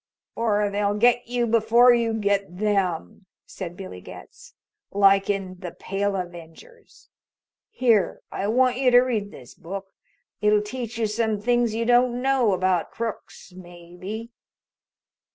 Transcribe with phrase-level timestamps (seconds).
[0.35, 4.55] "Or they'll get you before you get them," said Billy Getz.
[4.91, 7.09] "Like in 'The Pale Avengers.'
[7.69, 9.93] Here, I want you to read this book.
[10.41, 14.31] It'll teach you some things you don't know about crooks, maybe."